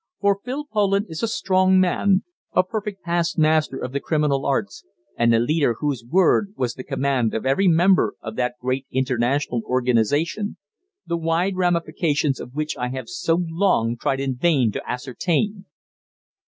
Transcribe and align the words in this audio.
For 0.19 0.39
Phil 0.43 0.65
Poland 0.65 1.05
is 1.09 1.21
a 1.21 1.27
strong 1.27 1.79
man, 1.79 2.23
a 2.53 2.63
perfect 2.63 3.03
past 3.03 3.37
master 3.37 3.77
of 3.77 3.91
the 3.91 3.99
criminal 3.99 4.47
arts, 4.47 4.83
and 5.15 5.31
a 5.31 5.37
leader 5.37 5.75
whose 5.77 6.03
word 6.03 6.55
was 6.57 6.73
the 6.73 6.83
command 6.83 7.35
of 7.35 7.45
every 7.45 7.67
member 7.67 8.15
of 8.19 8.35
that 8.35 8.55
great 8.59 8.87
international 8.89 9.61
organization, 9.63 10.57
the 11.05 11.17
wide 11.17 11.55
ramifications 11.55 12.39
of 12.39 12.55
which 12.55 12.75
I 12.79 12.87
have 12.87 13.09
so 13.09 13.45
long 13.47 13.95
tried 13.95 14.19
in 14.19 14.35
vain 14.37 14.71
to 14.71 14.89
ascertain." 14.89 15.65